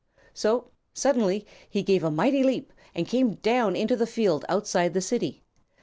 So, 0.33 0.71
suddenly 0.95 1.45
he 1.69 1.83
gave 1.83 2.03
a 2.03 2.09
mighty 2.09 2.41
leap 2.41 2.73
and 2.95 3.07
came 3.07 3.35
down 3.35 3.75
into 3.75 3.95
the 3.95 4.07
field 4.07 4.43
outside 4.49 4.95
the 4.95 4.99
City. 4.99 5.43